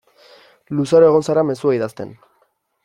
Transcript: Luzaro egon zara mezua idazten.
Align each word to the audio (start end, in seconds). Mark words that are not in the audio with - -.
Luzaro 0.79 1.11
egon 1.11 1.27
zara 1.29 1.45
mezua 1.51 1.77
idazten. 1.81 2.17